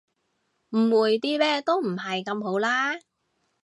[0.71, 2.99] 誤會啲咩都唔係咁好啦